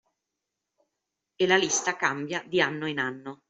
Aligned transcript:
E 1.35 1.45
la 1.45 1.57
lista 1.57 1.95
cambia 1.95 2.43
di 2.47 2.59
anno 2.59 2.87
in 2.87 2.97
anno 2.97 3.39